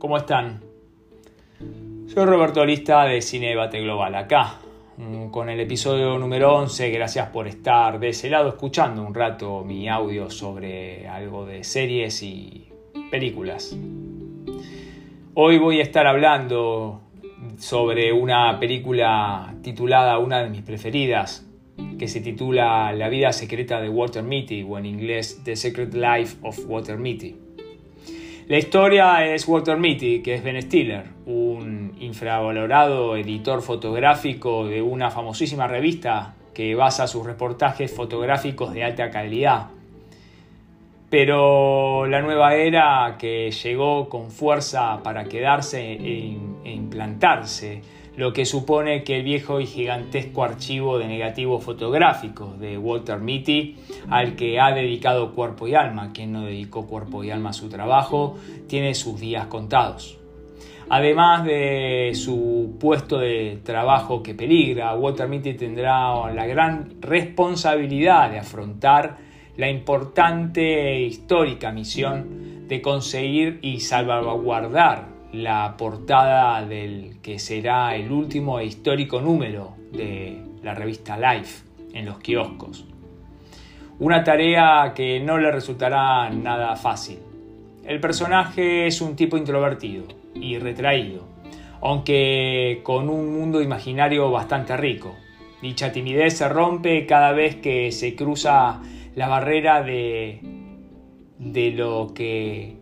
[0.00, 0.62] ¿cómo están?
[2.06, 4.58] Soy Roberto Lista de Cine Debate Global, acá,
[4.96, 6.90] mm, con el episodio número 11.
[6.90, 12.22] Gracias por estar de ese lado escuchando un rato mi audio sobre algo de series
[12.22, 12.68] y
[13.10, 13.76] películas.
[15.34, 17.02] Hoy voy a estar hablando
[17.58, 21.46] sobre una película titulada, una de mis preferidas,
[21.98, 26.38] que se titula La vida secreta de Walter Mitty o en inglés The Secret Life
[26.42, 27.49] of Walter Mitty.
[28.50, 35.08] La historia es Walter Mitty, que es Ben Stiller, un infravalorado editor fotográfico de una
[35.12, 39.68] famosísima revista que basa sus reportajes fotográficos de alta calidad.
[41.10, 47.82] Pero la nueva era que llegó con fuerza para quedarse e, implantarse
[48.16, 53.76] lo que supone que el viejo y gigantesco archivo de negativos fotográficos de Walter Mitty,
[54.08, 57.68] al que ha dedicado cuerpo y alma, quien no dedicó cuerpo y alma a su
[57.68, 60.18] trabajo, tiene sus días contados.
[60.88, 68.40] Además de su puesto de trabajo que peligra, Walter Mitty tendrá la gran responsabilidad de
[68.40, 69.18] afrontar
[69.56, 78.10] la importante e histórica misión de conseguir y salvaguardar la portada del que será el
[78.10, 82.84] último e histórico número de la revista Life en los kioscos.
[83.98, 87.18] Una tarea que no le resultará nada fácil.
[87.84, 91.26] El personaje es un tipo introvertido y retraído,
[91.80, 95.16] aunque con un mundo imaginario bastante rico.
[95.62, 98.80] Dicha timidez se rompe cada vez que se cruza
[99.14, 100.40] la barrera de,
[101.38, 102.79] de lo que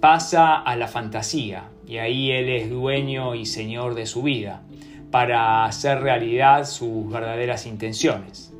[0.00, 4.62] pasa a la fantasía y ahí él es dueño y señor de su vida
[5.10, 8.52] para hacer realidad sus verdaderas intenciones.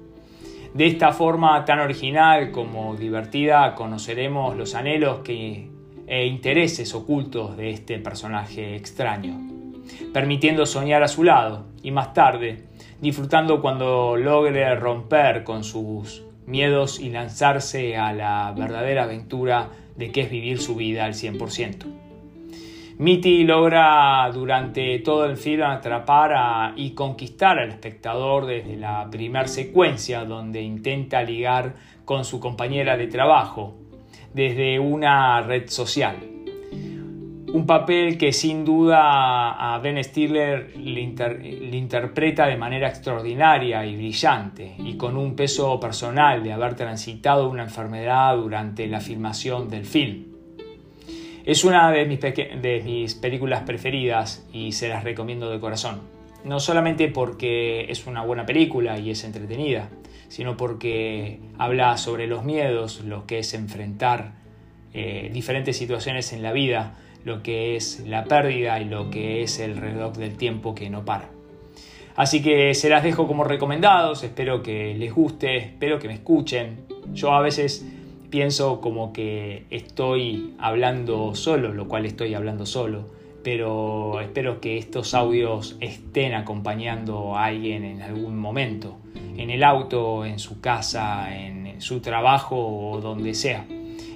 [0.74, 5.70] De esta forma tan original como divertida conoceremos los anhelos que,
[6.06, 9.38] e intereses ocultos de este personaje extraño,
[10.12, 12.64] permitiendo soñar a su lado y más tarde
[13.00, 20.22] disfrutando cuando logre romper con sus miedos y lanzarse a la verdadera aventura de que
[20.22, 21.84] es vivir su vida al 100%.
[22.98, 30.24] Mitty logra durante todo el film atrapar y conquistar al espectador desde la primera secuencia
[30.24, 33.76] donde intenta ligar con su compañera de trabajo
[34.34, 36.37] desde una red social.
[37.52, 44.74] Un papel que sin duda a Ben Stiller le, interpreta de manera extraordinaria y brillante
[44.78, 50.26] y con un peso personal de haber transitado una enfermedad durante la filmación del film.
[51.46, 56.02] Es una de mis, películas preferidas y se las recomiendo de corazón.
[56.44, 59.88] No solamente porque es una buena película y es entretenida,
[60.28, 64.32] sino porque habla sobre los miedos, lo que es enfrentar
[64.92, 66.94] eh, diferentes situaciones en la vida
[67.24, 71.04] lo que es la pérdida y lo que es el reloj del tiempo que no
[71.04, 71.30] para.
[72.16, 76.80] Así que se las dejo como recomendados, espero que les guste, espero que me escuchen.
[77.12, 77.86] Yo a veces
[78.28, 83.04] pienso como que estoy hablando solo, lo cual estoy hablando solo,
[83.44, 88.96] pero espero que estos audios estén acompañando a alguien en algún momento,
[89.36, 93.64] en el auto, en su casa, en su trabajo o donde sea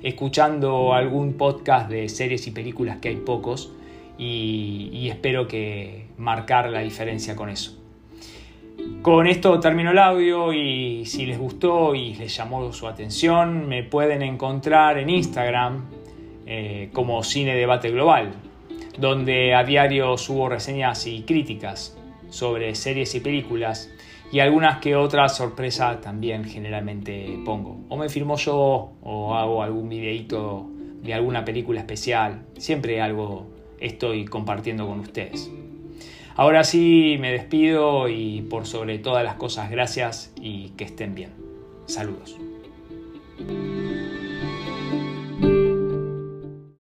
[0.03, 3.73] escuchando algún podcast de series y películas que hay pocos
[4.19, 7.79] y, espero que marcar la diferencia con eso.
[9.03, 13.83] Con esto termino el audio y si les gustó y les llamó su atención, me
[13.83, 15.85] pueden encontrar en Instagram
[16.47, 18.33] eh, como Cine Debate Global,
[18.99, 21.97] donde a diario subo reseñas y críticas
[22.31, 23.91] sobre series y películas
[24.33, 27.85] y algunas que otras sorpresas también generalmente pongo.
[27.91, 30.67] O me filmo yo o hago algún videíto
[31.03, 32.47] de alguna película especial.
[32.57, 33.47] Siempre algo
[33.79, 35.51] estoy compartiendo con ustedes.
[36.35, 41.33] Ahora sí me despido y por sobre todas las cosas gracias y que estén bien.
[41.85, 42.39] Saludos.